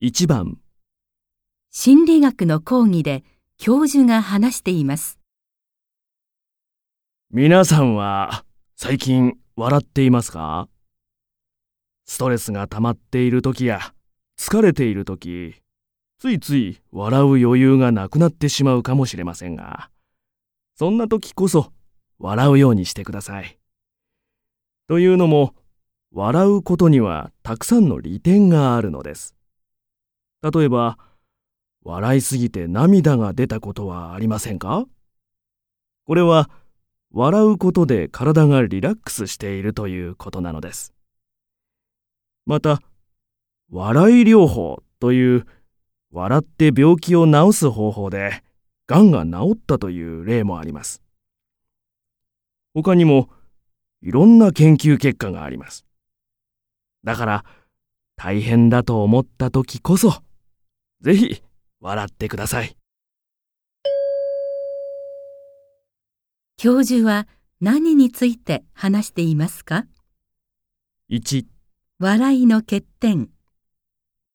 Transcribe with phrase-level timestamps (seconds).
[0.00, 0.58] 1番、
[1.72, 3.24] 心理学の講義で
[3.56, 5.18] 教授が話しています。
[7.32, 8.44] 皆さんは
[8.76, 10.68] 最近笑っていますか？
[12.04, 13.92] ストレスが溜まっている時や
[14.38, 15.56] 疲れている時、
[16.20, 19.90] ついつい笑う余裕がなくなってしまうかもしれませんが、
[20.76, 21.72] そんな時こそ
[22.20, 23.58] 笑うようにしてください。
[24.86, 25.56] というのも、
[26.12, 29.34] 笑うことにはたくさんの利点があるのです。
[30.42, 30.98] 例えば、
[31.82, 34.86] 笑いすぎて涙が出たことはありませんか？
[36.04, 36.50] これは、
[37.10, 40.92] 笑うことで体がリラックスしているということなのです。
[42.46, 42.80] また、
[43.70, 45.46] 笑い療法という
[46.10, 48.42] 笑って病気を治す方法で、
[48.86, 51.02] がんが治ったという例もあります。
[52.74, 53.28] 他にも、
[54.00, 55.84] いろんな研究結果があります。
[57.04, 57.44] だから、
[58.16, 60.22] 大変だと思った時こそ、
[61.00, 61.42] ぜひ
[61.80, 62.76] 笑ってください。
[66.56, 67.28] 教授は
[67.60, 69.86] 何について話していますか
[71.08, 71.46] ？1、
[72.00, 73.30] 笑いの欠点、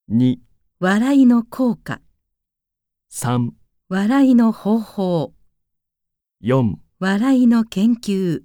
[0.09, 0.37] 2、
[0.79, 1.99] 笑いの効果、
[3.11, 3.49] 3、
[3.89, 5.33] 笑いの方法、
[6.41, 8.43] 4笑いの研究。